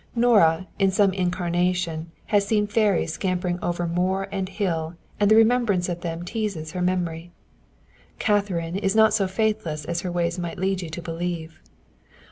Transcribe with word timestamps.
Nora, 0.15 0.65
in 0.79 0.89
some 0.89 1.13
incarnation, 1.13 2.11
has 2.25 2.47
seen 2.47 2.65
fairies 2.65 3.13
scampering 3.13 3.59
over 3.61 3.85
moor 3.85 4.27
and 4.31 4.49
hill 4.49 4.95
and 5.19 5.29
the 5.29 5.35
remembrance 5.35 5.87
of 5.89 6.01
them 6.01 6.25
teases 6.25 6.71
her 6.71 6.81
memory. 6.81 7.31
Katherine 8.17 8.77
is 8.77 8.95
not 8.95 9.13
so 9.13 9.27
faithless 9.27 9.85
as 9.85 10.01
her 10.01 10.11
ways 10.11 10.39
might 10.39 10.57
lead 10.57 10.81
you 10.81 10.89
to 10.89 11.03
believe. 11.03 11.59